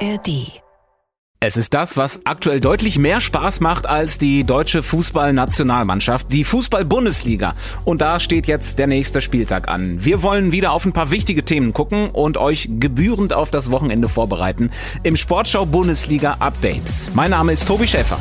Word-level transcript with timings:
ARD. 0.00 0.60
Es 1.38 1.56
ist 1.56 1.74
das, 1.74 1.96
was 1.96 2.22
aktuell 2.24 2.60
deutlich 2.60 2.98
mehr 2.98 3.20
Spaß 3.20 3.60
macht 3.60 3.86
als 3.86 4.18
die 4.18 4.44
deutsche 4.44 4.82
Fußballnationalmannschaft, 4.82 6.32
die 6.32 6.44
Fußball-Bundesliga. 6.44 7.54
Und 7.84 8.00
da 8.00 8.18
steht 8.18 8.46
jetzt 8.46 8.78
der 8.78 8.86
nächste 8.86 9.20
Spieltag 9.20 9.68
an. 9.68 10.04
Wir 10.04 10.22
wollen 10.22 10.50
wieder 10.50 10.72
auf 10.72 10.86
ein 10.86 10.92
paar 10.92 11.10
wichtige 11.10 11.44
Themen 11.44 11.72
gucken 11.72 12.10
und 12.10 12.36
euch 12.36 12.68
gebührend 12.78 13.32
auf 13.32 13.50
das 13.50 13.70
Wochenende 13.70 14.08
vorbereiten 14.08 14.70
im 15.02 15.16
Sportschau 15.16 15.66
Bundesliga 15.66 16.36
Updates. 16.40 17.10
Mein 17.14 17.30
Name 17.30 17.52
ist 17.52 17.68
Tobi 17.68 17.86
Schäfer. 17.86 18.18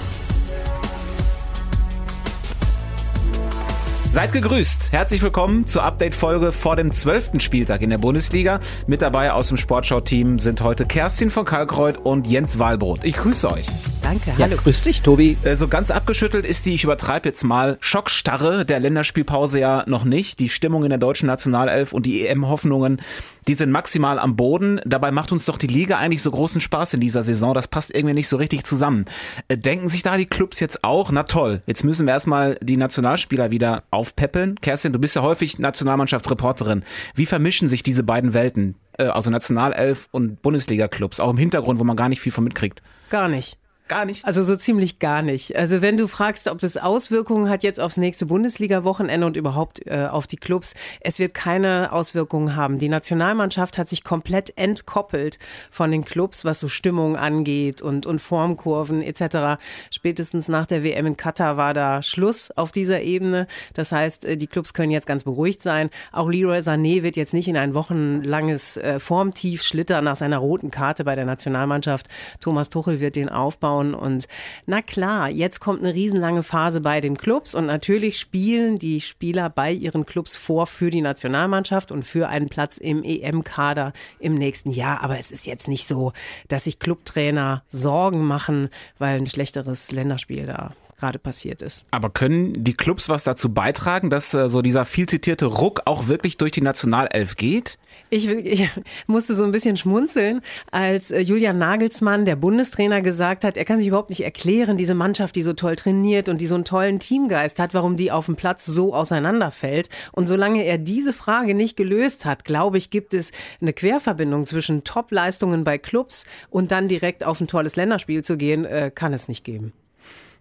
Seid 4.16 4.32
gegrüßt. 4.32 4.94
Herzlich 4.94 5.22
willkommen 5.22 5.68
zur 5.68 5.84
Update-Folge 5.84 6.54
vor 6.54 6.78
dem 6.78 6.94
zwölften 6.94 7.42
Spieltag 7.42 7.82
in 7.82 7.90
der 7.90 7.98
Bundesliga. 7.98 8.62
Mit 8.88 9.02
dabei 9.02 9.34
aus 9.34 9.50
dem 9.50 9.58
Sportschau-Team 9.58 10.40
sind 10.40 10.62
heute 10.62 10.86
Kerstin 10.86 11.30
von 11.30 11.44
Kalkreuth 11.44 11.98
und 11.98 12.26
Jens 12.26 12.58
Wahlbrot. 12.58 13.04
Ich 13.04 13.18
grüße 13.18 13.52
euch. 13.52 13.66
Danke, 14.02 14.32
ja, 14.38 14.46
hallo. 14.46 14.56
grüß 14.56 14.84
dich, 14.84 15.02
Tobi. 15.02 15.36
Äh, 15.44 15.58
so 15.58 15.68
ganz 15.68 15.92
abgeschüttelt 15.92 16.46
ist 16.46 16.66
die, 16.66 16.76
ich 16.76 16.86
übertreibe 16.86 17.28
jetzt 17.28 17.44
mal, 17.44 17.78
Schockstarre 17.82 18.66
der 18.66 18.80
Länderspielpause 18.80 19.60
ja 19.60 19.84
noch 19.86 20.06
nicht. 20.06 20.40
Die 20.40 20.48
Stimmung 20.48 20.84
in 20.86 20.92
der 20.92 20.98
deutschen 20.98 21.28
Nationalelf 21.28 21.92
und 21.92 22.06
die 22.06 22.26
EM-Hoffnungen 22.26 23.02
die 23.48 23.54
sind 23.54 23.72
maximal 23.72 24.20
am 24.20 24.36
Boden. 24.36 24.82
Dabei 24.86 25.12
macht 25.12 25.32
uns 25.32 25.46
doch 25.46 25.58
die 25.58 25.68
Liga 25.68 25.98
eigentlich 25.98 26.22
so 26.22 26.32
großen 26.32 26.62
Spaß 26.62 26.96
in 26.96 27.00
dieser 27.00 27.24
Saison. 27.24 27.54
Das 27.54 27.68
passt 27.68 27.94
irgendwie 27.94 28.16
nicht 28.16 28.28
so 28.28 28.38
richtig 28.38 28.64
zusammen. 28.64 29.06
Äh, 29.48 29.58
denken 29.58 29.88
sich 29.88 30.04
da 30.04 30.18
die 30.18 30.26
Clubs 30.26 30.60
jetzt 30.60 30.84
auch, 30.84 31.12
na 31.12 31.24
toll, 31.24 31.62
jetzt 31.68 31.84
müssen 31.84 32.06
wir 32.08 32.14
erstmal 32.14 32.58
die 32.62 32.78
Nationalspieler 32.78 33.52
wieder 33.52 33.84
aufpäppeln. 34.06 34.56
Kerstin, 34.62 34.94
du 34.94 35.00
bist 35.00 35.16
ja 35.16 35.24
häufig 35.24 35.58
Nationalmannschaftsreporterin. 35.58 36.84
Wie 37.16 37.26
vermischen 37.26 37.68
sich 37.68 37.82
diese 37.82 38.04
beiden 38.04 38.36
Welten? 38.36 38.76
Äh, 39.00 39.06
also 39.06 39.32
Nationalelf 39.32 40.08
und 40.12 40.44
Bundesliga-Clubs, 40.44 41.20
auch 41.20 41.32
im 41.32 41.38
Hintergrund, 41.38 41.80
wo 41.80 41.84
man 41.84 41.98
gar 41.98 42.10
nicht 42.10 42.22
viel 42.22 42.32
von 42.32 42.44
mitkriegt. 42.44 42.84
Gar 43.10 43.28
nicht. 43.28 43.58
Gar 43.88 44.06
nicht. 44.06 44.26
Also 44.26 44.44
so 44.44 44.56
ziemlich 44.56 44.98
gar 44.98 45.22
nicht. 45.22 45.56
Also 45.56 45.84
wenn 45.84 45.96
du 45.96 46.08
fragst, 46.08 46.48
ob 46.48 46.58
das 46.58 46.76
Auswirkungen 46.76 47.50
hat 47.50 47.62
jetzt 47.62 47.80
aufs 47.80 47.98
nächste 47.98 48.26
Bundesliga-Wochenende 48.26 49.28
und 49.28 49.38
überhaupt 49.38 49.86
äh, 49.86 50.08
auf 50.10 50.26
die 50.26 50.38
Clubs, 50.38 50.74
es 51.02 51.20
wird 51.20 51.36
keine 51.36 51.92
Auswirkungen 51.92 52.56
haben. 52.56 52.80
Die 52.80 52.90
Nationalmannschaft 52.90 53.78
hat 53.78 53.88
sich 53.88 54.04
komplett 54.04 54.58
entkoppelt 54.58 55.38
von 55.70 55.92
den 55.92 56.04
Clubs, 56.04 56.46
was 56.46 56.62
so 56.62 56.68
Stimmung 56.68 57.16
angeht 57.16 57.84
und, 57.84 58.08
und 58.08 58.18
Formkurven 58.18 59.04
etc. 59.04 59.62
Spätestens 59.92 60.48
nach 60.48 60.66
der 60.66 60.84
WM 60.84 61.06
in 61.06 61.16
Katar 61.16 61.58
war 61.58 61.76
da 61.76 62.02
Schluss 62.02 62.50
auf 62.50 62.72
dieser 62.72 63.02
Ebene. 63.02 63.46
Das 63.76 63.92
heißt, 63.92 64.26
äh, 64.26 64.36
die 64.36 64.48
Clubs 64.48 64.74
können 64.74 64.90
jetzt 64.90 65.06
ganz 65.06 65.26
beruhigt 65.26 65.62
sein. 65.62 65.92
Auch 66.12 66.28
Leroy 66.28 66.58
Sané 66.58 67.04
wird 67.04 67.18
jetzt 67.18 67.36
nicht 67.36 67.48
in 67.48 67.56
ein 67.56 67.76
wochenlanges 67.76 68.78
äh, 68.78 69.00
Formtief 69.00 69.62
schlittern 69.62 70.06
nach 70.06 70.16
seiner 70.16 70.40
roten 70.40 70.72
Karte 70.72 71.04
bei 71.04 71.14
der 71.14 71.26
Nationalmannschaft. 71.26 72.08
Thomas 72.40 72.72
Tuchel 72.72 73.00
wird 73.00 73.16
den 73.16 73.30
aufbauen 73.30 73.75
aufbauen. 73.76 73.94
Und 73.94 74.28
na 74.66 74.82
klar, 74.82 75.30
jetzt 75.30 75.60
kommt 75.60 75.82
eine 75.82 75.94
riesenlange 75.94 76.44
Phase 76.44 76.82
bei 76.82 77.02
den 77.02 77.18
Clubs 77.18 77.56
und 77.56 77.66
natürlich 77.66 78.20
spielen 78.20 78.80
die 78.80 79.02
Spieler 79.02 79.50
bei 79.50 79.72
ihren 79.72 80.06
Clubs 80.06 80.36
vor 80.36 80.68
für 80.68 80.90
die 80.90 81.02
Nationalmannschaft 81.02 81.92
und 81.92 82.04
für 82.04 82.28
einen 82.28 82.50
Platz 82.50 82.78
im 82.78 83.04
EM-Kader 83.04 83.94
im 84.20 84.36
nächsten 84.36 84.72
Jahr. 84.72 85.02
Aber 85.02 85.20
es 85.20 85.32
ist 85.32 85.46
jetzt 85.46 85.68
nicht 85.68 85.88
so, 85.88 86.14
dass 86.48 86.66
sich 86.66 86.80
Clubtrainer 86.80 87.64
Sorgen 87.70 88.24
machen, 88.24 88.70
weil 88.98 89.18
ein 89.18 89.28
schlechteres 89.28 89.92
Länderspiel 89.92 90.46
da 90.46 90.74
gerade 90.98 91.20
passiert 91.20 91.62
ist. 91.62 91.86
Aber 91.92 92.10
können 92.10 92.64
die 92.64 92.74
Clubs 92.74 93.10
was 93.10 93.24
dazu 93.24 93.54
beitragen, 93.54 94.10
dass 94.10 94.34
äh, 94.34 94.48
so 94.50 94.62
dieser 94.62 94.86
viel 94.86 95.08
zitierte 95.08 95.46
Ruck 95.46 95.82
auch 95.86 96.08
wirklich 96.08 96.38
durch 96.38 96.52
die 96.52 96.62
Nationalelf 96.62 97.36
geht? 97.36 97.78
Ich, 98.10 98.30
ich 98.30 98.70
musste 99.08 99.34
so 99.34 99.44
ein 99.44 99.52
bisschen 99.52 99.78
schmunzeln, 99.78 100.42
als 100.72 101.12
äh, 101.12 101.20
Julian 101.20 101.58
Nagelsmann, 101.58 102.26
der 102.26 102.36
Bundestrainer, 102.36 103.02
gesagt 103.02 103.44
hat, 103.44 103.58
er 103.58 103.66
kann 103.66 103.80
sich 103.80 103.88
überhaupt 103.88 104.10
nicht 104.10 104.24
erklären, 104.24 104.78
diese 104.78 104.94
Mannschaft, 104.94 105.36
die 105.36 105.42
so 105.42 105.54
toll 105.54 105.76
trainiert 105.76 106.30
und 106.30 106.40
die 106.40 106.48
so 106.48 106.56
einen 106.56 106.66
tollen 106.66 107.00
Teamgeist 107.00 107.60
hat, 107.60 107.74
warum 107.74 107.98
die 107.98 108.12
auf 108.12 108.28
dem 108.28 108.36
Platz 108.36 108.66
so 108.66 108.94
auseinanderfällt. 108.94 109.90
Und 110.12 110.28
solange 110.28 110.64
er 110.64 110.78
diese 110.78 111.14
Frage 111.14 111.56
nicht 111.56 111.76
gelöst 111.76 112.26
hat, 112.26 112.46
glaube 112.46 112.78
ich, 112.78 112.90
gibt 112.90 113.14
es 113.14 113.32
eine 113.60 113.74
Querverbindung 113.74 114.46
zwischen 114.46 114.84
Top-Leistungen 114.84 115.64
bei 115.64 115.78
Clubs 115.78 116.26
und 116.50 116.72
dann 116.72 116.88
direkt 116.88 117.24
auf 117.24 117.42
ein 117.42 117.48
tolles 117.48 117.76
Länderspiel 117.76 118.24
zu 118.24 118.38
gehen, 118.38 118.66
äh, 118.66 118.92
kann 118.94 119.14
es 119.14 119.28
nicht 119.28 119.44
geben. 119.44 119.74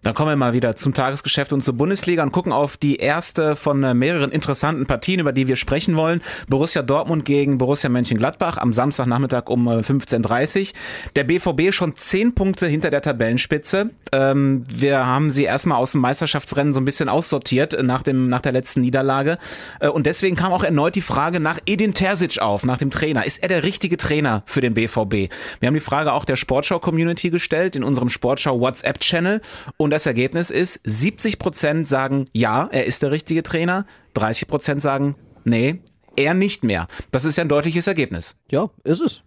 Dann 0.05 0.13
kommen 0.13 0.29
wir 0.29 0.35
mal 0.35 0.53
wieder 0.53 0.75
zum 0.75 0.93
Tagesgeschäft 0.93 1.51
und 1.51 1.61
zur 1.61 1.73
Bundesliga 1.73 2.21
und 2.21 2.31
gucken 2.31 2.51
auf 2.51 2.77
die 2.77 2.97
erste 2.97 3.55
von 3.55 3.83
äh, 3.83 3.95
mehreren 3.95 4.31
interessanten 4.31 4.85
Partien, 4.85 5.19
über 5.19 5.33
die 5.33 5.47
wir 5.47 5.55
sprechen 5.55 5.95
wollen. 5.95 6.21
Borussia 6.47 6.83
Dortmund 6.83 7.25
gegen 7.25 7.57
Borussia 7.57 7.89
Mönchengladbach 7.89 8.59
am 8.59 8.71
Samstagnachmittag 8.71 9.47
um 9.47 9.67
15.30 9.67 10.59
Uhr. 10.59 10.73
Der 11.15 11.23
BVB 11.23 11.73
schon 11.73 11.95
zehn 11.95 12.35
Punkte 12.35 12.67
hinter 12.67 12.91
der 12.91 13.01
Tabellenspitze. 13.01 13.89
Ähm, 14.11 14.63
wir 14.71 15.07
haben 15.07 15.31
sie 15.31 15.45
erstmal 15.45 15.79
aus 15.79 15.93
dem 15.93 16.01
Meisterschaftsrennen 16.01 16.71
so 16.71 16.79
ein 16.79 16.85
bisschen 16.85 17.09
aussortiert 17.09 17.75
nach, 17.81 18.03
dem, 18.03 18.29
nach 18.29 18.41
der 18.41 18.51
letzten 18.51 18.81
Niederlage. 18.81 19.39
Äh, 19.79 19.87
und 19.87 20.05
deswegen 20.05 20.35
kam 20.35 20.53
auch 20.53 20.63
erneut 20.63 20.93
die 20.93 21.01
Frage 21.01 21.39
nach 21.39 21.57
Edin 21.65 21.95
Terzic 21.95 22.39
auf, 22.39 22.63
nach 22.63 22.77
dem 22.77 22.91
Trainer. 22.91 23.25
Ist 23.25 23.41
er 23.41 23.49
der 23.49 23.63
richtige 23.63 23.97
Trainer 23.97 24.43
für 24.45 24.61
den 24.61 24.75
BVB? 24.75 25.33
Wir 25.59 25.65
haben 25.65 25.73
die 25.73 25.79
Frage 25.79 26.13
auch 26.13 26.25
der 26.25 26.35
Sportschau-Community 26.35 27.31
gestellt 27.31 27.75
in 27.75 27.83
unserem 27.83 28.09
Sportschau-WhatsApp-Channel 28.09 29.41
und 29.77 29.94
das 29.95 30.05
Ergebnis 30.05 30.49
ist, 30.49 30.81
70 30.83 31.39
Prozent 31.39 31.87
sagen, 31.87 32.25
ja, 32.33 32.67
er 32.71 32.85
ist 32.85 33.01
der 33.01 33.11
richtige 33.11 33.43
Trainer, 33.43 33.85
30 34.13 34.47
Prozent 34.47 34.81
sagen, 34.81 35.15
nee, 35.45 35.81
er 36.17 36.33
nicht 36.33 36.63
mehr. 36.63 36.87
Das 37.11 37.25
ist 37.25 37.37
ja 37.37 37.43
ein 37.43 37.49
deutliches 37.49 37.87
Ergebnis. 37.87 38.35
Ja, 38.49 38.69
ist 38.83 39.01
es. 39.01 39.23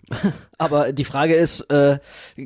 Aber 0.59 0.93
die 0.93 1.05
Frage 1.05 1.35
ist, 1.35 1.61
äh, 1.71 1.99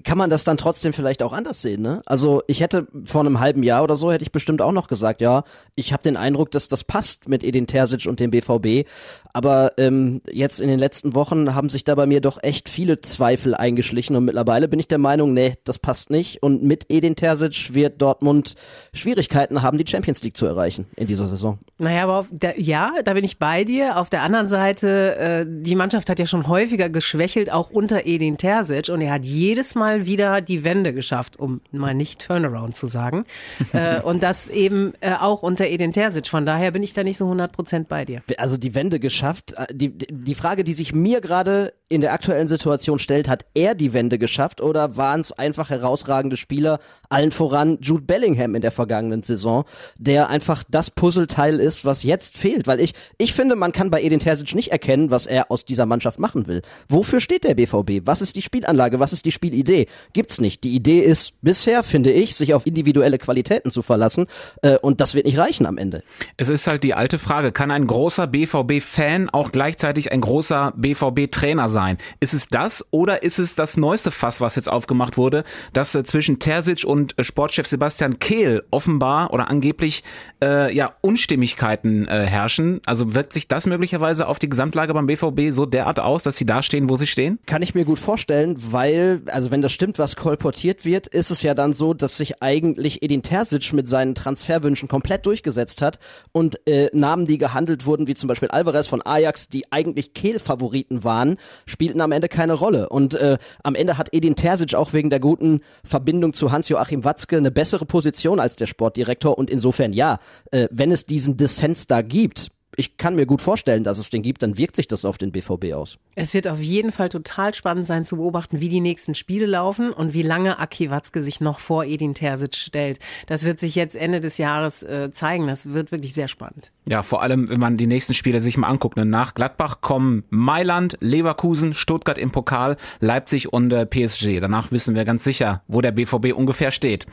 kann 0.04 0.18
man 0.18 0.28
das 0.28 0.44
dann 0.44 0.58
trotzdem 0.58 0.92
vielleicht 0.92 1.22
auch 1.22 1.32
anders 1.32 1.62
sehen? 1.62 1.80
Ne? 1.80 2.02
Also 2.04 2.42
ich 2.46 2.60
hätte 2.60 2.86
vor 3.06 3.22
einem 3.22 3.40
halben 3.40 3.62
Jahr 3.62 3.82
oder 3.82 3.96
so 3.96 4.12
hätte 4.12 4.22
ich 4.22 4.32
bestimmt 4.32 4.60
auch 4.60 4.72
noch 4.72 4.86
gesagt, 4.86 5.22
ja, 5.22 5.44
ich 5.74 5.94
habe 5.94 6.02
den 6.02 6.18
Eindruck, 6.18 6.50
dass 6.50 6.68
das 6.68 6.84
passt 6.84 7.26
mit 7.26 7.42
Edin 7.42 7.66
Terzic 7.66 8.06
und 8.06 8.20
dem 8.20 8.30
BVB. 8.30 8.86
Aber 9.32 9.72
ähm, 9.78 10.20
jetzt 10.30 10.60
in 10.60 10.68
den 10.68 10.78
letzten 10.78 11.14
Wochen 11.14 11.54
haben 11.54 11.70
sich 11.70 11.84
da 11.84 11.94
bei 11.94 12.04
mir 12.04 12.20
doch 12.20 12.42
echt 12.42 12.68
viele 12.68 13.00
Zweifel 13.00 13.54
eingeschlichen 13.54 14.14
und 14.14 14.26
mittlerweile 14.26 14.68
bin 14.68 14.78
ich 14.78 14.88
der 14.88 14.98
Meinung, 14.98 15.32
nee, 15.32 15.54
das 15.64 15.78
passt 15.78 16.10
nicht. 16.10 16.42
Und 16.42 16.62
mit 16.62 16.86
Edin 16.90 17.16
Terzic 17.16 17.72
wird 17.72 18.02
Dortmund 18.02 18.56
Schwierigkeiten 18.92 19.62
haben, 19.62 19.78
die 19.78 19.90
Champions 19.90 20.22
League 20.22 20.36
zu 20.36 20.44
erreichen 20.44 20.86
in 20.96 21.06
dieser 21.06 21.28
Saison. 21.28 21.58
Naja, 21.78 22.02
aber 22.02 22.26
der, 22.30 22.60
ja, 22.60 22.92
da 23.04 23.14
bin 23.14 23.24
ich 23.24 23.38
bei 23.38 23.64
dir. 23.64 23.96
Auf 23.96 24.10
der 24.10 24.22
anderen 24.22 24.48
Seite, 24.48 25.16
äh, 25.16 25.46
die 25.48 25.74
Mannschaft 25.76 26.10
hat 26.10 26.18
ja 26.18 26.26
schon 26.26 26.46
häufiger 26.46 26.90
geschwächelt, 26.90 27.50
auch 27.50 27.70
unter 27.70 28.01
Edin 28.06 28.36
Terzic 28.36 28.88
und 28.88 29.00
er 29.00 29.12
hat 29.12 29.24
jedes 29.24 29.74
Mal 29.74 30.06
wieder 30.06 30.40
die 30.40 30.64
Wende 30.64 30.92
geschafft, 30.92 31.38
um 31.38 31.60
mal 31.70 31.94
nicht 31.94 32.26
Turnaround 32.26 32.76
zu 32.76 32.86
sagen. 32.86 33.24
äh, 33.72 34.00
und 34.00 34.22
das 34.22 34.48
eben 34.48 34.92
äh, 35.00 35.14
auch 35.14 35.42
unter 35.42 35.66
Edin 35.66 35.92
Terzic. 35.92 36.28
Von 36.28 36.46
daher 36.46 36.70
bin 36.70 36.82
ich 36.82 36.94
da 36.94 37.02
nicht 37.02 37.16
so 37.16 37.30
100% 37.30 37.86
bei 37.88 38.04
dir. 38.04 38.22
Also 38.36 38.56
die 38.56 38.74
Wende 38.74 39.00
geschafft? 39.00 39.54
Äh, 39.56 39.66
die, 39.72 39.96
die 39.96 40.34
Frage, 40.34 40.64
die 40.64 40.74
sich 40.74 40.94
mir 40.94 41.20
gerade 41.20 41.72
in 41.92 42.00
der 42.00 42.12
aktuellen 42.12 42.48
Situation 42.48 42.98
stellt, 42.98 43.28
hat 43.28 43.44
er 43.54 43.74
die 43.74 43.92
Wende 43.92 44.18
geschafft 44.18 44.60
oder 44.60 44.96
waren 44.96 45.20
es 45.20 45.30
einfach 45.30 45.68
herausragende 45.68 46.38
Spieler, 46.38 46.78
allen 47.10 47.30
voran 47.30 47.78
Jude 47.82 48.02
Bellingham 48.02 48.54
in 48.54 48.62
der 48.62 48.72
vergangenen 48.72 49.22
Saison, 49.22 49.64
der 49.98 50.30
einfach 50.30 50.64
das 50.68 50.90
Puzzleteil 50.90 51.60
ist, 51.60 51.84
was 51.84 52.02
jetzt 52.02 52.38
fehlt? 52.38 52.66
Weil 52.66 52.80
ich, 52.80 52.94
ich 53.18 53.34
finde, 53.34 53.56
man 53.56 53.72
kann 53.72 53.90
bei 53.90 54.02
Edin 54.02 54.20
Terzic 54.20 54.54
nicht 54.54 54.72
erkennen, 54.72 55.10
was 55.10 55.26
er 55.26 55.50
aus 55.50 55.66
dieser 55.66 55.84
Mannschaft 55.84 56.18
machen 56.18 56.46
will. 56.46 56.62
Wofür 56.88 57.20
steht 57.20 57.44
der 57.44 57.54
BVB? 57.54 57.91
Was 58.04 58.22
ist 58.22 58.36
die 58.36 58.42
Spielanlage? 58.42 58.98
Was 58.98 59.12
ist 59.12 59.26
die 59.26 59.32
Spielidee? 59.32 59.86
Gibt's 60.14 60.40
nicht. 60.40 60.64
Die 60.64 60.74
Idee 60.74 61.00
ist 61.00 61.34
bisher, 61.42 61.82
finde 61.82 62.10
ich, 62.10 62.34
sich 62.34 62.54
auf 62.54 62.66
individuelle 62.66 63.18
Qualitäten 63.18 63.70
zu 63.70 63.82
verlassen 63.82 64.26
äh, 64.62 64.78
und 64.78 65.00
das 65.00 65.14
wird 65.14 65.26
nicht 65.26 65.38
reichen 65.38 65.66
am 65.66 65.78
Ende. 65.78 66.02
Es 66.36 66.48
ist 66.48 66.66
halt 66.66 66.82
die 66.82 66.94
alte 66.94 67.18
Frage, 67.18 67.52
kann 67.52 67.70
ein 67.70 67.86
großer 67.86 68.26
BVB-Fan 68.26 69.30
auch 69.30 69.52
gleichzeitig 69.52 70.10
ein 70.10 70.22
großer 70.22 70.72
BVB-Trainer 70.76 71.68
sein? 71.68 71.82
sein. 71.82 71.98
Ist 72.20 72.32
es 72.32 72.48
das 72.48 72.86
oder 72.90 73.22
ist 73.22 73.38
es 73.38 73.54
das 73.54 73.76
neueste 73.76 74.10
Fass, 74.10 74.40
was 74.40 74.56
jetzt 74.56 74.70
aufgemacht 74.70 75.16
wurde, 75.16 75.44
dass 75.72 75.94
äh, 75.94 76.04
zwischen 76.04 76.38
Terzic 76.38 76.84
und 76.84 77.18
äh, 77.18 77.24
Sportchef 77.24 77.66
Sebastian 77.66 78.18
Kehl 78.18 78.62
offenbar 78.70 79.32
oder 79.32 79.50
angeblich 79.50 80.04
äh, 80.42 80.74
ja 80.74 80.92
Unstimmigkeiten 81.00 82.06
äh, 82.08 82.26
herrschen? 82.26 82.80
Also 82.86 83.14
wirkt 83.14 83.32
sich 83.32 83.48
das 83.48 83.66
möglicherweise 83.66 84.28
auf 84.28 84.38
die 84.38 84.48
Gesamtlage 84.48 84.94
beim 84.94 85.06
BVB 85.06 85.50
so 85.50 85.66
derart 85.66 86.00
aus, 86.00 86.22
dass 86.22 86.36
sie 86.36 86.46
da 86.46 86.62
stehen, 86.62 86.88
wo 86.88 86.96
sie 86.96 87.06
stehen? 87.06 87.38
Kann 87.46 87.62
ich 87.62 87.74
mir 87.74 87.81
gut 87.84 87.98
vorstellen, 87.98 88.56
weil, 88.70 89.22
also 89.26 89.50
wenn 89.50 89.62
das 89.62 89.72
stimmt, 89.72 89.98
was 89.98 90.16
kolportiert 90.16 90.84
wird, 90.84 91.06
ist 91.06 91.30
es 91.30 91.42
ja 91.42 91.54
dann 91.54 91.74
so, 91.74 91.94
dass 91.94 92.16
sich 92.16 92.42
eigentlich 92.42 93.02
Edin 93.02 93.22
Terzic 93.22 93.72
mit 93.72 93.88
seinen 93.88 94.14
Transferwünschen 94.14 94.88
komplett 94.88 95.26
durchgesetzt 95.26 95.82
hat 95.82 95.98
und 96.32 96.66
äh, 96.66 96.90
Namen, 96.92 97.24
die 97.24 97.38
gehandelt 97.38 97.86
wurden, 97.86 98.06
wie 98.06 98.14
zum 98.14 98.28
Beispiel 98.28 98.48
Alvarez 98.48 98.86
von 98.86 99.02
Ajax, 99.04 99.48
die 99.48 99.70
eigentlich 99.72 100.14
Kehl-Favoriten 100.14 101.04
waren, 101.04 101.36
spielten 101.66 102.00
am 102.00 102.12
Ende 102.12 102.28
keine 102.28 102.54
Rolle. 102.54 102.88
Und 102.88 103.14
äh, 103.14 103.38
am 103.62 103.74
Ende 103.74 103.98
hat 103.98 104.08
Edin 104.12 104.36
Terzic 104.36 104.74
auch 104.74 104.92
wegen 104.92 105.10
der 105.10 105.20
guten 105.20 105.60
Verbindung 105.84 106.32
zu 106.32 106.52
Hans-Joachim 106.52 107.04
Watzke 107.04 107.36
eine 107.36 107.50
bessere 107.50 107.86
Position 107.86 108.40
als 108.40 108.56
der 108.56 108.66
Sportdirektor. 108.66 109.36
Und 109.36 109.50
insofern 109.50 109.92
ja, 109.92 110.18
äh, 110.50 110.68
wenn 110.70 110.92
es 110.92 111.06
diesen 111.06 111.36
Dissens 111.36 111.86
da 111.86 112.02
gibt, 112.02 112.50
ich 112.76 112.96
kann 112.96 113.14
mir 113.14 113.26
gut 113.26 113.42
vorstellen, 113.42 113.84
dass 113.84 113.98
es 113.98 114.08
den 114.08 114.22
gibt, 114.22 114.42
dann 114.42 114.56
wirkt 114.56 114.76
sich 114.76 114.88
das 114.88 115.04
auf 115.04 115.18
den 115.18 115.30
BVB 115.30 115.72
aus. 115.74 115.98
Es 116.14 116.32
wird 116.32 116.48
auf 116.48 116.60
jeden 116.60 116.90
Fall 116.90 117.10
total 117.10 117.52
spannend 117.52 117.86
sein 117.86 118.04
zu 118.04 118.16
beobachten, 118.16 118.60
wie 118.60 118.68
die 118.68 118.80
nächsten 118.80 119.14
Spiele 119.14 119.46
laufen 119.46 119.92
und 119.92 120.14
wie 120.14 120.22
lange 120.22 120.58
Aki 120.58 120.90
Watzke 120.90 121.20
sich 121.20 121.40
noch 121.40 121.58
vor 121.58 121.84
Edin 121.84 122.14
Terzic 122.14 122.56
stellt. 122.56 122.98
Das 123.26 123.44
wird 123.44 123.60
sich 123.60 123.74
jetzt 123.74 123.94
Ende 123.94 124.20
des 124.20 124.38
Jahres 124.38 124.82
äh, 124.82 125.10
zeigen. 125.12 125.46
Das 125.46 125.72
wird 125.72 125.92
wirklich 125.92 126.14
sehr 126.14 126.28
spannend. 126.28 126.72
Ja, 126.86 127.02
vor 127.02 127.22
allem, 127.22 127.48
wenn 127.48 127.60
man 127.60 127.76
die 127.76 127.86
nächsten 127.86 128.14
Spiele 128.14 128.40
sich 128.40 128.56
mal 128.56 128.68
anguckt. 128.68 128.96
Ne? 128.96 129.04
Nach 129.04 129.34
Gladbach 129.34 129.80
kommen 129.82 130.24
Mailand, 130.30 130.96
Leverkusen, 131.00 131.74
Stuttgart 131.74 132.18
im 132.18 132.30
Pokal, 132.30 132.76
Leipzig 133.00 133.52
und 133.52 133.72
äh, 133.72 133.86
PSG. 133.86 134.40
Danach 134.40 134.72
wissen 134.72 134.94
wir 134.94 135.04
ganz 135.04 135.24
sicher, 135.24 135.62
wo 135.68 135.80
der 135.80 135.92
BVB 135.92 136.32
ungefähr 136.34 136.70
steht. 136.70 137.06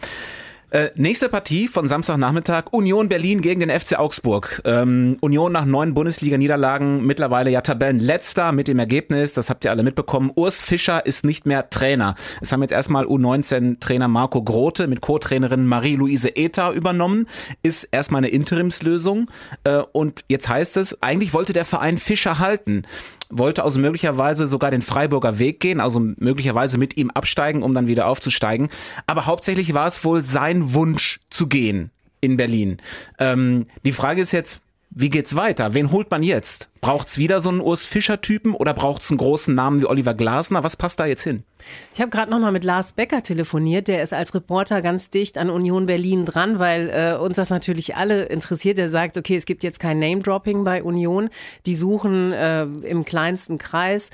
Äh, 0.71 0.92
nächste 0.95 1.30
Partie 1.30 1.68
von 1.68 1.88
Samstagnachmittag, 1.88 2.66
Union 2.71 3.10
Berlin 3.10 3.42
gegen 3.42 3.60
den 3.60 3.71
FC 3.71 3.98
Augsburg. 3.98 4.62
Ähm, 4.66 5.18
Union 5.19 5.51
nach 5.51 5.66
neun 5.66 5.95
Bundesliga-Niederlagen, 5.95 7.07
mittlerweile 7.07 7.50
ja 7.50 7.62
Tabellenletzter 7.62 8.51
mit 8.51 8.68
dem 8.68 8.77
Ergebnis, 8.77 9.33
das 9.33 9.50
habt 9.50 9.66
ihr 9.66 9.71
alle 9.71 9.81
mitbekommen, 9.81 10.31
Urs 10.36 10.62
Fischer 10.62 11.07
ist 11.07 11.25
nicht 11.25 11.48
mehr 11.48 11.71
Trainer. 11.71 12.13
Es 12.39 12.51
haben 12.51 12.62
jetzt 12.62 12.71
erstmal 12.71 13.06
U19-Trainer 13.06 14.07
Marco 14.07 14.44
Grote 14.44 14.86
mit 14.86 15.01
Co-Trainerin 15.01 15.66
Marie-Louise 15.66 16.36
Eta 16.36 16.71
übernommen, 16.71 17.25
ist 17.63 17.86
erstmal 17.86 18.19
eine 18.19 18.30
Interimslösung 18.30 19.31
äh, 19.63 19.81
und 19.92 20.24
jetzt 20.30 20.50
heißt 20.50 20.77
es, 20.77 21.01
eigentlich 21.01 21.33
wollte 21.33 21.54
der 21.54 21.66
Verein 21.66 21.98
Fischer 21.98 22.38
halten 22.38 22.83
wollte 23.30 23.63
also 23.63 23.80
möglicherweise 23.80 24.48
sogar 24.48 24.71
den 24.71 24.81
Freiburger 24.81 25.39
Weg 25.39 25.60
gehen, 25.60 25.80
also 25.80 26.00
möglicherweise 26.00 26.77
mit 26.77 26.98
ihm 26.98 27.12
absteigen, 27.12 27.62
um 27.62 27.74
dann 27.74 27.88
wieder 27.88 28.07
aufzusteigen. 28.07 28.69
Aber 29.06 29.27
hauptsächlich 29.27 29.74
war 29.74 29.88
es 29.88 30.04
wohl 30.04 30.24
sein 30.24 30.59
Wunsch 30.74 31.20
zu 31.30 31.48
gehen 31.48 31.92
in 32.22 32.38
Berlin. 32.38 32.78
Ähm, 33.18 33.68
die 33.86 33.92
Frage 33.92 34.22
ist 34.22 34.32
jetzt, 34.32 34.62
wie 34.92 35.12
geht's 35.12 35.36
weiter? 35.36 35.76
Wen 35.76 35.92
holt 35.92 36.10
man 36.10 36.24
jetzt? 36.24 36.70
Braucht's 36.82 37.20
wieder 37.20 37.42
so 37.42 37.50
einen 37.50 37.62
Urs 37.62 37.86
Fischer-Typen 37.86 38.56
oder 38.56 38.74
braucht's 38.74 39.12
einen 39.12 39.20
großen 39.20 39.54
Namen 39.54 39.82
wie 39.82 39.86
Oliver 39.86 40.16
Glasner? 40.16 40.64
Was 40.64 40.76
passt 40.76 41.00
da 41.00 41.06
jetzt 41.06 41.22
hin? 41.22 41.44
Ich 41.94 42.02
habe 42.02 42.10
gerade 42.10 42.32
nochmal 42.32 42.52
mit 42.52 42.64
Lars 42.64 42.94
Becker 42.94 43.22
telefoniert. 43.22 43.88
Der 43.88 44.02
ist 44.02 44.14
als 44.14 44.34
Reporter 44.34 44.82
ganz 44.82 45.12
dicht 45.12 45.38
an 45.38 45.52
Union 45.52 45.86
Berlin 45.86 46.26
dran, 46.26 46.58
weil 46.58 46.90
äh, 46.90 47.18
uns 47.18 47.36
das 47.36 47.52
natürlich 47.52 47.98
alle 47.98 48.24
interessiert. 48.26 48.80
Er 48.80 48.90
sagt, 48.90 49.18
okay, 49.18 49.36
es 49.36 49.46
gibt 49.46 49.64
jetzt 49.64 49.80
kein 49.80 50.00
Name-Dropping 50.00 50.64
bei 50.64 50.82
Union. 50.82 51.30
Die 51.68 51.76
suchen 51.76 52.32
äh, 52.32 52.64
im 52.64 53.06
kleinsten 53.06 53.60
Kreis. 53.60 54.10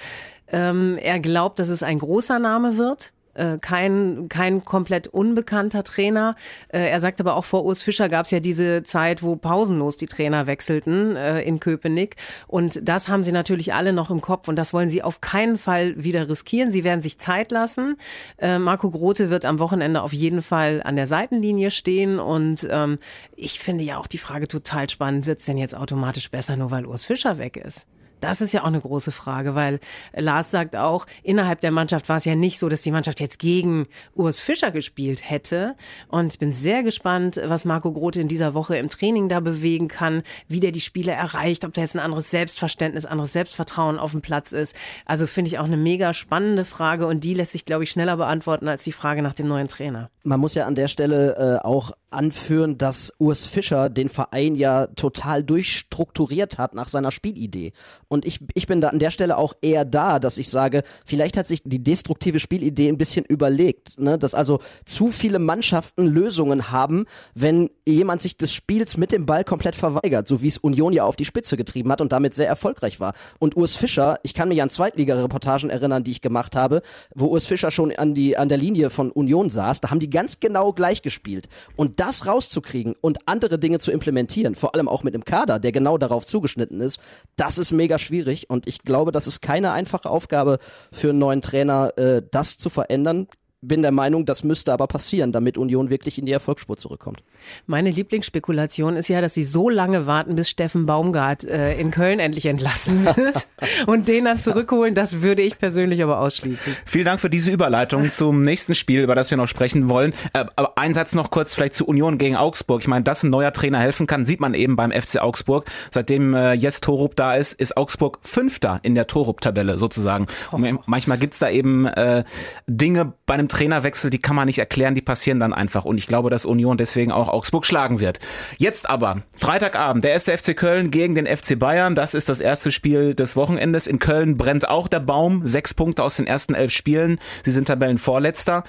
Ähm, 0.52 0.98
er 1.02 1.20
glaubt, 1.20 1.60
dass 1.60 1.70
es 1.70 1.84
ein 1.84 2.00
großer 2.00 2.40
Name 2.40 2.78
wird 2.78 3.14
äh, 3.36 3.58
kein, 3.60 4.28
kein 4.30 4.66
komplett 4.66 5.08
unbekannter 5.08 5.84
Trainer. 5.84 6.36
Äh, 6.70 6.90
er 6.90 7.00
sagt 7.00 7.20
aber 7.20 7.36
auch, 7.36 7.46
vor 7.46 7.66
Urs 7.66 7.84
Fischer 7.84 8.10
gab 8.10 8.26
es 8.26 8.32
ja 8.32 8.40
diese 8.40 8.84
Zeit, 8.84 9.22
wo 9.22 9.36
pausenlos 9.36 9.98
die 9.98 10.08
Trainer 10.08 10.48
wechselten 10.48 11.16
äh, 11.16 11.42
in 11.42 11.60
Köpenick. 11.60 12.16
Und 12.48 12.80
das 12.88 13.08
haben 13.08 13.24
sie 13.24 13.32
natürlich 13.32 13.74
alle 13.74 13.94
noch 13.94 14.10
im 14.10 14.22
Kopf 14.22 14.48
und 14.48 14.56
das 14.56 14.74
wollen 14.74 14.90
sie 14.90 15.04
auf 15.04 15.22
keinen 15.22 15.58
Fall 15.58 16.02
wieder 16.02 16.30
riskieren. 16.30 16.72
Sie 16.72 16.84
werden 16.84 17.02
sich 17.02 17.18
Zeit 17.18 17.52
lassen. 17.52 17.98
Äh, 18.38 18.60
Marco 18.60 18.90
Grote 18.90 19.30
wird 19.30 19.46
am 19.46 19.60
Wochenende 19.60 20.02
auf 20.02 20.14
jeden 20.14 20.42
Fall 20.42 20.82
an 20.84 20.96
der 20.96 21.08
Seitenlinie 21.08 21.72
stehen 21.72 22.20
und 22.20 22.68
ähm, 22.72 22.98
ich 23.36 23.60
finde 23.60 23.84
ja 23.84 23.98
auch 23.98 24.08
die 24.08 24.18
Frage 24.18 24.48
total 24.48 24.90
spannend, 24.90 25.26
wird 25.26 25.40
es 25.40 25.46
denn 25.46 25.58
jetzt 25.58 25.76
automatisch 25.76 26.32
besser, 26.32 26.56
nur 26.56 26.72
weil 26.72 26.86
Urs 26.86 27.06
Fischer 27.06 27.38
weg 27.38 27.58
ist? 27.58 27.88
Das 28.26 28.42
ist 28.42 28.54
ja 28.54 28.64
auch 28.64 28.68
eine 28.68 28.82
große 28.82 29.12
Frage, 29.12 29.54
weil 29.54 29.80
Lars 30.16 30.50
sagt 30.50 30.76
auch, 30.76 31.06
innerhalb 31.22 31.62
der 31.62 31.70
Mannschaft 31.70 32.10
war 32.10 32.18
es 32.18 32.26
ja 32.26 32.34
nicht 32.34 32.58
so, 32.58 32.70
dass 32.70 32.82
die 32.82 32.90
Mannschaft 32.90 33.20
jetzt 33.20 33.38
gegen 33.38 33.86
Urs 34.16 34.40
Fischer 34.40 34.72
gespielt 34.72 35.30
hätte. 35.30 35.76
Und 36.08 36.34
ich 36.34 36.40
bin 36.40 36.52
sehr 36.52 36.82
gespannt, 36.82 37.40
was 37.46 37.66
Marco 37.66 37.94
Grote 37.94 38.20
in 38.20 38.28
dieser 38.28 38.56
Woche 38.56 38.78
im 38.78 38.90
Training 38.90 39.30
da 39.30 39.42
bewegen 39.42 39.88
kann, 39.88 40.24
wie 40.48 40.60
der 40.60 40.72
die 40.72 40.82
Spiele 40.82 41.12
erreicht, 41.12 41.66
ob 41.66 41.74
da 41.76 41.82
jetzt 41.82 41.96
ein 41.96 42.00
anderes 42.00 42.32
Selbstverständnis, 42.32 43.06
anderes 43.06 43.32
Selbstvertrauen 43.32 44.00
auf 44.00 44.12
dem 44.12 44.22
Platz 44.22 44.52
ist. 44.52 44.76
Also 45.06 45.28
finde 45.28 45.50
ich 45.50 45.60
auch 45.60 45.66
eine 45.66 45.78
mega 45.78 46.16
spannende 46.16 46.66
Frage 46.66 47.06
und 47.06 47.24
die 47.24 47.36
lässt 47.36 47.52
sich, 47.52 47.64
glaube 47.64 47.84
ich, 47.84 47.92
schneller 47.92 48.18
beantworten 48.18 48.68
als 48.68 48.84
die 48.84 48.92
Frage 48.92 49.22
nach 49.22 49.34
dem 49.34 49.48
neuen 49.48 49.68
Trainer. 49.68 50.10
Man 50.24 50.40
muss 50.40 50.56
ja 50.56 50.66
an 50.66 50.74
der 50.74 50.88
Stelle 50.88 51.60
äh, 51.62 51.66
auch 51.66 51.92
anführen, 52.16 52.78
dass 52.78 53.14
Urs 53.20 53.46
Fischer 53.46 53.90
den 53.90 54.10
Verein 54.10 54.56
ja 54.56 54.88
total 54.88 55.44
durchstrukturiert 55.44 56.58
hat 56.58 56.74
nach 56.74 56.90
seiner 56.90 57.12
Spielidee. 57.12 57.74
Und 58.08 58.26
ich, 58.26 58.40
ich 58.54 58.68
bin 58.68 58.82
da 58.82 58.90
an 58.90 59.00
der 59.00 59.12
Stelle 59.12 59.38
auch 59.38 59.54
eher 59.62 59.86
da, 59.86 60.20
dass 60.20 60.38
ich 60.38 60.50
sage, 60.50 60.84
vielleicht 61.06 61.38
hat 61.38 61.48
sich 61.48 61.62
die 61.64 61.84
destruktive 61.84 62.40
Spielidee 62.40 62.90
ein 62.90 62.98
bisschen 62.98 63.26
überlegt, 63.26 64.00
ne? 64.00 64.18
dass 64.18 64.34
also 64.34 64.60
zu 64.86 65.12
viele 65.12 65.40
Mannschaften 65.40 66.08
Lösungen 66.08 66.72
haben, 66.72 67.06
wenn 67.34 67.70
jemand 67.86 68.22
sich 68.22 68.38
des 68.38 68.54
Spiels 68.54 68.98
mit 68.98 69.12
dem 69.12 69.26
Ball 69.26 69.44
komplett 69.44 69.76
verweigert, 69.76 70.28
so 70.28 70.42
wie 70.42 70.48
es 70.48 70.58
Union 70.58 70.94
ja 70.94 71.04
auf 71.04 71.16
die 71.16 71.26
Spitze 71.26 71.58
getrieben 71.58 71.92
hat 71.92 72.02
und 72.02 72.12
damit 72.12 72.34
sehr 72.34 72.48
erfolgreich 72.48 73.00
war. 73.00 73.14
Und 73.40 73.56
Urs 73.56 73.76
Fischer, 73.76 74.20
ich 74.24 74.34
kann 74.34 74.50
mich 74.50 74.62
an 74.62 74.70
Zweitliga-Reportagen 74.70 75.70
erinnern, 75.70 76.04
die 76.04 76.12
ich 76.12 76.22
gemacht 76.22 76.56
habe, 76.56 76.82
wo 77.14 77.28
Urs 77.28 77.46
Fischer 77.46 77.72
schon 77.72 77.92
an, 77.96 78.14
die, 78.14 78.38
an 78.38 78.50
der 78.50 78.58
Linie 78.58 78.90
von 78.90 79.12
Union 79.12 79.50
saß, 79.50 79.82
da 79.82 79.90
haben 79.90 80.00
die 80.00 80.10
ganz 80.10 80.40
genau 80.40 80.74
gleich 80.74 81.02
gespielt. 81.02 81.50
Und 81.76 82.00
das 82.06 82.28
rauszukriegen 82.28 82.96
und 83.02 83.28
andere 83.28 83.58
Dinge 83.58 83.80
zu 83.80 83.92
implementieren, 83.92 84.56
vor 84.56 84.76
allem 84.76 84.88
auch 84.88 85.02
mit 85.02 85.16
einem 85.16 85.26
Kader, 85.26 85.58
der 85.58 85.72
genau 85.72 85.98
darauf 85.98 86.26
zugeschnitten 86.26 86.80
ist, 86.80 87.00
das 87.36 87.58
ist 87.58 87.72
mega 87.72 87.98
schwierig. 87.98 88.50
Und 88.50 88.68
ich 88.68 88.84
glaube, 88.84 89.12
das 89.12 89.26
ist 89.26 89.42
keine 89.42 89.72
einfache 89.72 90.10
Aufgabe 90.10 90.60
für 90.92 91.10
einen 91.10 91.20
neuen 91.20 91.42
Trainer, 91.42 91.98
äh, 91.98 92.22
das 92.30 92.58
zu 92.58 92.70
verändern 92.70 93.28
bin 93.68 93.82
der 93.82 93.92
Meinung, 93.92 94.26
das 94.26 94.44
müsste 94.44 94.74
aber 94.74 94.88
passieren, 94.88 95.32
damit 95.32 95.58
Union 95.58 95.90
wirklich 95.90 96.18
in 96.18 96.26
die 96.26 96.32
Erfolgsspur 96.32 96.78
zurückkommt. 96.78 97.24
Meine 97.68 97.90
Lieblingsspekulation 97.92 98.96
ist 98.96 99.08
ja, 99.08 99.22
dass 99.22 99.34
sie 99.34 99.44
so 99.44 99.70
lange 99.70 100.06
warten, 100.06 100.36
bis 100.36 100.50
Steffen 100.50 100.86
Baumgart 100.86 101.44
äh, 101.44 101.80
in 101.80 101.92
Köln 101.92 102.20
endlich 102.20 102.46
entlassen 102.46 103.06
wird 103.16 103.48
und 103.88 104.08
den 104.08 104.26
dann 104.26 104.40
zurückholen. 104.40 104.96
Das 104.96 105.22
würde 105.22 105.42
ich 105.42 105.58
persönlich 105.58 106.02
aber 106.04 106.20
ausschließen. 106.20 106.76
Vielen 106.86 107.06
Dank 107.06 107.20
für 107.20 107.30
diese 107.30 107.52
Überleitung 107.52 108.12
zum 108.12 108.42
nächsten 108.42 108.76
Spiel, 108.76 109.02
über 109.02 109.16
das 109.16 109.32
wir 109.32 109.38
noch 109.38 109.48
sprechen 109.48 109.90
wollen. 109.90 110.14
Äh, 110.34 110.46
aber 110.56 110.78
ein 110.78 110.94
Satz 110.94 111.16
noch 111.16 111.32
kurz 111.32 111.54
vielleicht 111.54 111.74
zu 111.74 111.86
Union 111.86 112.18
gegen 112.18 112.36
Augsburg. 112.36 112.82
Ich 112.82 112.88
meine, 112.88 113.04
dass 113.04 113.24
ein 113.24 113.30
neuer 113.30 113.54
Trainer 113.54 113.80
helfen 113.80 114.08
kann, 114.08 114.26
sieht 114.26 114.40
man 114.40 114.54
eben 114.54 114.76
beim 114.76 114.92
FC 114.92 115.22
Augsburg. 115.22 115.66
Seitdem 115.92 116.34
äh, 116.34 116.54
Jes 116.54 116.82
Torup 116.82 117.16
da 117.16 117.36
ist, 117.36 117.54
ist 117.54 117.78
Augsburg 117.78 118.20
Fünfter 118.22 118.80
in 118.84 118.96
der 118.96 119.08
Torup-Tabelle 119.08 119.78
sozusagen. 119.78 120.28
Und 120.52 120.80
manchmal 120.88 121.18
gibt's 121.18 121.40
da 121.40 121.50
eben 121.50 121.86
äh, 121.86 122.24
Dinge 122.68 123.14
bei 123.26 123.36
einem 123.36 123.50
Trainerwechsel, 123.56 124.10
die 124.10 124.20
kann 124.20 124.36
man 124.36 124.48
nicht 124.48 124.60
erklären, 124.60 124.96
die 124.96 125.02
passieren 125.02 125.40
dann 125.40 125.54
einfach. 125.54 125.86
Und 125.86 125.98
ich 125.98 126.08
glaube, 126.08 126.30
dass 126.30 126.44
Union 126.44 126.78
deswegen 126.78 127.14
auch 127.14 127.30
Augsburg 127.30 127.66
schlagen 127.66 128.02
wird. 128.02 128.20
Jetzt 128.58 128.90
aber, 128.90 129.22
Freitagabend, 129.34 130.04
der 130.04 130.12
erste 130.12 130.38
FC 130.38 130.58
Köln 130.58 130.92
gegen 130.92 131.16
den 131.16 131.26
FC 131.26 131.58
Bayern. 131.58 131.96
Das 131.96 132.14
ist 132.14 132.28
das 132.28 132.42
erste 132.42 132.74
Spiel 132.74 133.16
des 133.16 133.38
Wochenendes. 133.38 133.88
In 133.88 134.00
Köln 134.00 134.36
brennt 134.36 134.68
auch 134.68 134.90
der 134.90 135.00
Baum. 135.00 135.48
Sechs 135.48 135.74
Punkte 135.74 136.04
aus 136.04 136.18
den 136.18 136.28
ersten 136.28 136.54
elf 136.54 136.74
Spielen. 136.74 137.18
Sie 137.46 137.52
sind 137.52 137.70
Tabellenvorletzter. 137.70 138.66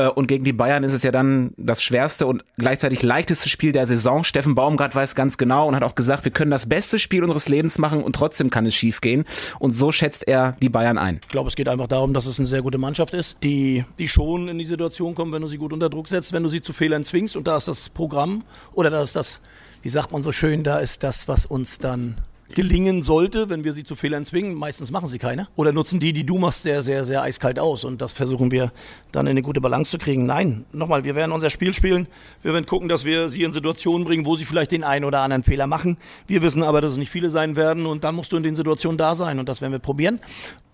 Äh, 0.00 0.08
und 0.08 0.26
gegen 0.26 0.44
die 0.44 0.52
Bayern 0.52 0.84
ist 0.84 0.92
es 0.92 1.02
ja 1.02 1.10
dann 1.10 1.52
das 1.56 1.82
schwerste 1.82 2.26
und 2.26 2.44
gleichzeitig 2.56 3.02
leichteste 3.02 3.48
Spiel 3.48 3.72
der 3.72 3.86
Saison. 3.86 4.24
Steffen 4.24 4.54
Baumgart 4.54 4.94
weiß 4.94 5.14
ganz 5.14 5.38
genau 5.38 5.68
und 5.68 5.76
hat 5.76 5.82
auch 5.82 5.94
gesagt, 5.94 6.24
wir 6.24 6.32
können 6.32 6.50
das 6.50 6.68
beste 6.68 6.98
Spiel 6.98 7.22
unseres 7.22 7.48
Lebens 7.48 7.78
machen 7.78 8.02
und 8.02 8.14
trotzdem 8.14 8.50
kann 8.50 8.66
es 8.66 8.74
schiefgehen. 8.74 9.24
Und 9.58 9.72
so 9.72 9.92
schätzt 9.92 10.26
er 10.26 10.56
die 10.62 10.68
Bayern 10.68 10.98
ein. 10.98 11.20
Ich 11.22 11.28
glaube, 11.28 11.48
es 11.48 11.56
geht 11.56 11.68
einfach 11.68 11.88
darum, 11.88 12.14
dass 12.14 12.26
es 12.26 12.38
eine 12.38 12.46
sehr 12.46 12.62
gute 12.62 12.78
Mannschaft 12.78 13.14
ist, 13.14 13.36
die, 13.42 13.84
die 13.98 14.08
schon 14.08 14.48
in 14.48 14.58
die 14.58 14.64
Situation 14.64 15.14
kommt, 15.14 15.32
wenn 15.32 15.42
du 15.42 15.48
sie 15.48 15.58
gut 15.58 15.72
unter 15.72 15.88
Druck 15.88 16.08
setzt, 16.08 16.32
wenn 16.32 16.42
du 16.42 16.48
sie 16.48 16.62
zu 16.62 16.72
Fehlern 16.72 17.04
zwingst. 17.04 17.36
Und 17.36 17.46
da 17.46 17.56
ist 17.56 17.68
das 17.68 17.88
Programm 17.88 18.44
oder 18.72 18.90
da 18.90 19.02
ist 19.02 19.16
das, 19.16 19.40
wie 19.82 19.88
sagt 19.88 20.12
man 20.12 20.22
so 20.22 20.32
schön, 20.32 20.62
da 20.62 20.78
ist 20.78 21.02
das, 21.02 21.28
was 21.28 21.46
uns 21.46 21.78
dann 21.78 22.16
gelingen 22.54 23.02
sollte, 23.02 23.48
wenn 23.48 23.64
wir 23.64 23.72
sie 23.72 23.84
zu 23.84 23.94
Fehlern 23.94 24.24
zwingen. 24.24 24.54
Meistens 24.54 24.90
machen 24.90 25.08
sie 25.08 25.18
keine. 25.18 25.48
Oder 25.56 25.72
nutzen 25.72 26.00
die, 26.00 26.12
die 26.12 26.24
du 26.24 26.38
machst, 26.38 26.62
sehr, 26.62 26.82
sehr, 26.82 27.04
sehr 27.04 27.22
eiskalt 27.22 27.58
aus. 27.58 27.84
Und 27.84 28.00
das 28.00 28.12
versuchen 28.12 28.50
wir 28.50 28.72
dann 29.12 29.26
in 29.26 29.32
eine 29.32 29.42
gute 29.42 29.60
Balance 29.60 29.90
zu 29.90 29.98
kriegen. 29.98 30.26
Nein, 30.26 30.64
nochmal, 30.72 31.04
wir 31.04 31.14
werden 31.14 31.32
unser 31.32 31.50
Spiel 31.50 31.72
spielen. 31.72 32.06
Wir 32.42 32.52
werden 32.52 32.66
gucken, 32.66 32.88
dass 32.88 33.04
wir 33.04 33.28
sie 33.28 33.42
in 33.42 33.52
Situationen 33.52 34.06
bringen, 34.06 34.26
wo 34.26 34.36
sie 34.36 34.44
vielleicht 34.44 34.72
den 34.72 34.84
einen 34.84 35.04
oder 35.04 35.20
anderen 35.20 35.42
Fehler 35.42 35.66
machen. 35.66 35.96
Wir 36.26 36.42
wissen 36.42 36.62
aber, 36.62 36.80
dass 36.80 36.92
es 36.92 36.98
nicht 36.98 37.10
viele 37.10 37.30
sein 37.30 37.56
werden. 37.56 37.86
Und 37.86 38.04
dann 38.04 38.14
musst 38.14 38.32
du 38.32 38.36
in 38.36 38.42
den 38.42 38.56
Situationen 38.56 38.98
da 38.98 39.14
sein. 39.14 39.38
Und 39.38 39.48
das 39.48 39.60
werden 39.60 39.72
wir 39.72 39.78
probieren. 39.78 40.20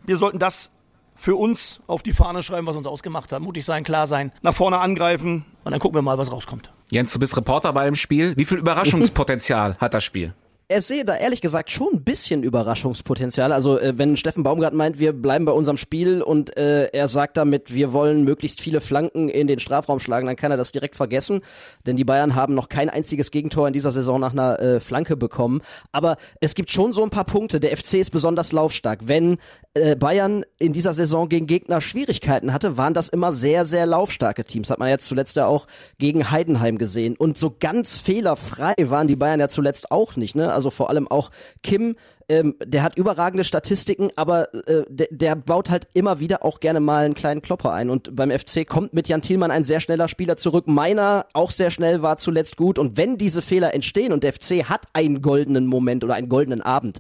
Wir 0.05 0.17
sollten 0.17 0.39
das 0.39 0.71
für 1.17 1.35
uns 1.35 1.81
auf 1.87 2.03
die 2.03 2.13
Fahne 2.13 2.43
schreiben, 2.43 2.67
was 2.67 2.77
uns 2.77 2.87
ausgemacht 2.87 3.33
hat. 3.33 3.43
Mutig 3.43 3.65
sein, 3.65 3.83
klar 3.83 4.07
sein, 4.07 4.33
nach 4.43 4.55
vorne 4.55 4.79
angreifen 4.79 5.45
und 5.65 5.73
dann 5.73 5.81
gucken 5.81 5.97
wir 5.97 6.03
mal, 6.03 6.19
was 6.19 6.31
rauskommt. 6.31 6.71
Jens, 6.91 7.13
du 7.13 7.19
bist 7.19 7.37
Reporter 7.37 7.73
bei 7.73 7.87
dem 7.87 7.95
Spiel. 7.97 8.35
Wie 8.37 8.45
viel 8.45 8.59
Überraschungspotenzial 8.59 9.77
hat 9.81 9.95
das 9.95 10.05
Spiel? 10.05 10.35
Er 10.69 10.83
sehe 10.83 11.05
da 11.05 11.15
ehrlich 11.15 11.41
gesagt 11.41 11.71
schon 11.71 11.95
ein 11.95 12.03
bisschen 12.03 12.43
Überraschungspotenzial. 12.43 13.53
Also 13.53 13.79
äh, 13.79 13.97
wenn 13.99 14.17
Steffen 14.17 14.43
Baumgart 14.43 14.75
meint, 14.75 14.99
wir 14.99 15.13
bleiben 15.13 15.45
bei 15.45 15.53
unserem 15.53 15.77
Spiel 15.77 16.23
und 16.23 16.57
äh, 16.57 16.87
er 16.87 17.07
sagt 17.07 17.37
damit, 17.37 17.73
wir 17.73 17.93
wollen 17.93 18.25
möglichst 18.25 18.61
viele 18.61 18.81
Flanken 18.81 19.29
in 19.29 19.47
den 19.47 19.61
Strafraum 19.61 20.01
schlagen, 20.01 20.27
dann 20.27 20.35
kann 20.35 20.51
er 20.51 20.57
das 20.57 20.73
direkt 20.73 20.97
vergessen. 20.97 21.43
Denn 21.87 21.97
die 21.97 22.05
Bayern 22.05 22.35
haben 22.35 22.55
noch 22.55 22.69
kein 22.69 22.91
einziges 22.91 23.31
Gegentor 23.31 23.69
in 23.69 23.75
dieser 23.75 23.93
Saison 23.93 24.19
nach 24.19 24.33
einer 24.33 24.59
äh, 24.59 24.81
Flanke 24.81 25.17
bekommen. 25.17 25.61
Aber 25.93 26.17
es 26.41 26.57
gibt 26.57 26.71
schon 26.71 26.93
so 26.93 27.05
ein 27.05 27.11
paar 27.11 27.25
Punkte. 27.25 27.61
Der 27.61 27.77
FC 27.77 27.95
ist 27.95 28.11
besonders 28.11 28.51
laufstark. 28.51 29.01
Wenn 29.05 29.39
äh, 29.75 29.95
Bayern 29.95 30.45
in 30.59 30.73
dieser 30.73 30.95
Saison 30.95 31.29
gegen 31.29 31.47
Gegner 31.47 31.81
Schwierigkeiten 31.81 32.53
hatte, 32.53 32.77
waren 32.77 32.95
das 32.95 33.09
immer 33.09 33.33
sehr, 33.33 33.67
sehr 33.67 33.87
laufstarke 33.87 34.45
Teams. 34.45 34.71
Hat 34.71 34.81
man 34.81 34.89
jetzt 34.89 35.07
zuletzt 35.07 35.37
ja 35.37 35.47
auch 35.47 35.69
gegen 35.99 36.33
Heidenheim 36.33 36.77
gesehen. 36.77 37.15
Und 37.17 37.39
so 37.39 37.55
ganz 37.57 37.99
fehlerfrei 37.99 38.75
waren 38.81 39.07
die 39.07 39.17
Bayern 39.17 39.39
ja 39.39 39.49
zuletzt 39.49 39.93
auch 39.93 40.17
nicht. 40.17 40.35
Ne? 40.35 40.56
Also 40.57 40.71
vor 40.71 40.91
allem 40.91 41.07
auch 41.07 41.31
Kim, 41.63 41.95
ähm, 42.29 42.57
der 42.65 42.83
hat 42.83 42.97
überragende 42.97 43.45
Statistiken, 43.45 44.11
aber 44.17 44.53
äh, 44.67 44.85
der, 44.89 45.09
der 45.11 45.37
baut 45.37 45.71
halt 45.71 45.87
immer 45.95 46.19
wieder 46.19 46.45
auch 46.45 46.59
gerne 46.59 46.81
mal 46.81 47.05
einen 47.05 47.15
kleinen 47.15 47.43
Klopper 47.43 47.73
ein. 47.73 47.89
Und 47.89 48.17
beim 48.17 48.37
FC 48.37 48.67
kommt 48.67 48.93
mit 48.95 49.07
Jan 49.07 49.23
Thielmann 49.23 49.53
ein 49.53 49.65
sehr 49.65 49.81
schneller 49.81 50.09
Spieler 50.09 50.37
zurück. 50.37 50.67
Meiner 50.67 51.27
auch 51.35 51.53
sehr 51.53 51.71
schnell 51.71 52.03
war 52.03 52.17
zuletzt 52.17 52.57
gut. 52.57 52.79
Und 52.79 52.97
wenn 52.97 53.17
diese 53.17 53.43
Fehler 53.43 53.75
entstehen 53.75 54.13
und 54.13 54.25
der 54.25 54.33
FC 54.33 54.65
hat 54.69 54.87
einen 54.93 55.23
goldenen 55.23 55.67
Moment 55.67 56.03
oder 56.03 56.15
einen 56.15 56.29
goldenen 56.29 56.63
Abend, 56.63 56.99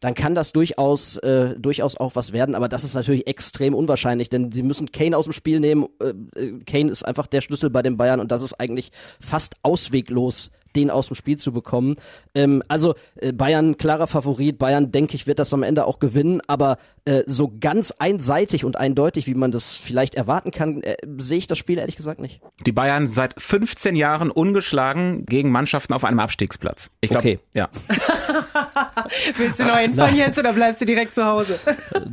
dann 0.00 0.14
kann 0.14 0.34
das 0.34 0.52
durchaus, 0.52 1.16
äh, 1.18 1.54
durchaus 1.58 1.96
auch 1.96 2.16
was 2.16 2.32
werden. 2.32 2.54
Aber 2.54 2.68
das 2.68 2.84
ist 2.84 2.94
natürlich 2.94 3.26
extrem 3.26 3.74
unwahrscheinlich, 3.74 4.28
denn 4.28 4.52
sie 4.52 4.62
müssen 4.62 4.92
Kane 4.92 5.16
aus 5.16 5.24
dem 5.24 5.32
Spiel 5.32 5.60
nehmen. 5.60 5.86
Äh, 6.00 6.40
äh 6.40 6.58
Kane 6.66 6.90
ist 6.90 7.04
einfach 7.04 7.26
der 7.26 7.40
Schlüssel 7.40 7.70
bei 7.70 7.82
den 7.82 7.96
Bayern 7.96 8.20
und 8.20 8.30
das 8.30 8.42
ist 8.42 8.54
eigentlich 8.54 8.90
fast 9.20 9.54
ausweglos 9.62 10.50
den 10.76 10.90
aus 10.90 11.08
dem 11.08 11.16
Spiel 11.16 11.38
zu 11.38 11.52
bekommen. 11.52 11.96
Ähm, 12.34 12.62
also 12.68 12.94
äh, 13.16 13.32
Bayern 13.32 13.76
klarer 13.76 14.06
Favorit. 14.06 14.58
Bayern, 14.58 14.92
denke 14.92 15.14
ich, 15.16 15.26
wird 15.26 15.38
das 15.38 15.52
am 15.52 15.62
Ende 15.62 15.86
auch 15.86 15.98
gewinnen. 15.98 16.40
Aber 16.46 16.78
äh, 17.04 17.22
so 17.26 17.52
ganz 17.60 17.92
einseitig 17.92 18.64
und 18.64 18.76
eindeutig, 18.76 19.26
wie 19.26 19.34
man 19.34 19.50
das 19.50 19.74
vielleicht 19.76 20.14
erwarten 20.14 20.50
kann, 20.50 20.82
äh, 20.82 20.96
sehe 21.18 21.38
ich 21.38 21.46
das 21.46 21.58
Spiel 21.58 21.78
ehrlich 21.78 21.96
gesagt 21.96 22.20
nicht. 22.20 22.40
Die 22.66 22.72
Bayern 22.72 23.06
seit 23.06 23.34
15 23.40 23.96
Jahren 23.96 24.30
ungeschlagen 24.30 25.24
gegen 25.26 25.50
Mannschaften 25.50 25.92
auf 25.94 26.04
einem 26.04 26.20
Abstiegsplatz. 26.20 26.90
Ich 27.00 27.10
glaube, 27.10 27.26
okay. 27.26 27.38
ja. 27.54 27.68
Willst 29.36 29.60
du 29.60 29.64
noch 29.64 29.78
hinfahren 29.78 30.16
jetzt 30.16 30.38
oder 30.38 30.52
bleibst 30.52 30.80
du 30.80 30.84
direkt 30.84 31.14
zu 31.14 31.24
Hause? 31.24 31.58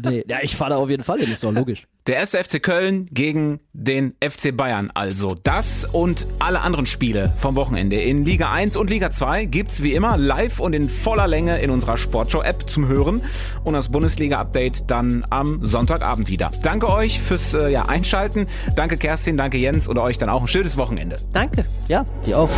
nee, 0.03 0.23
ja, 0.27 0.37
ich 0.41 0.55
fahre 0.55 0.71
da 0.71 0.77
auf 0.77 0.89
jeden 0.89 1.03
Fall 1.03 1.19
hin, 1.19 1.31
ist 1.31 1.43
doch 1.43 1.51
logisch. 1.51 1.85
Der 2.05 2.17
erste 2.17 2.43
FC 2.43 2.61
Köln 2.61 3.07
gegen 3.11 3.61
den 3.71 4.13
FC 4.19 4.55
Bayern 4.55 4.91
also. 4.93 5.37
Das 5.41 5.85
und 5.85 6.27
alle 6.39 6.59
anderen 6.59 6.85
Spiele 6.85 7.31
vom 7.37 7.55
Wochenende 7.55 7.95
in 7.95 8.25
Liga 8.25 8.51
1 8.51 8.75
und 8.75 8.89
Liga 8.89 9.09
2 9.09 9.45
gibt's 9.45 9.83
wie 9.83 9.93
immer 9.93 10.17
live 10.17 10.59
und 10.59 10.73
in 10.73 10.89
voller 10.89 11.27
Länge 11.27 11.61
in 11.61 11.69
unserer 11.69 11.97
Sportshow-App 11.97 12.69
zum 12.69 12.89
Hören 12.89 13.21
und 13.63 13.73
das 13.73 13.89
Bundesliga-Update 13.89 14.91
dann 14.91 15.25
am 15.29 15.63
Sonntagabend 15.63 16.29
wieder. 16.29 16.51
Danke 16.61 16.89
euch 16.89 17.21
fürs 17.21 17.53
äh, 17.53 17.69
ja, 17.69 17.85
Einschalten. 17.85 18.47
Danke 18.75 18.97
Kerstin, 18.97 19.37
danke 19.37 19.57
Jens 19.57 19.87
und 19.87 19.97
euch 19.97 20.17
dann 20.17 20.29
auch 20.29 20.41
ein 20.41 20.47
schönes 20.47 20.75
Wochenende. 20.75 21.15
Danke. 21.31 21.65
Ja, 21.87 22.05
dir 22.25 22.37
auch. 22.39 22.49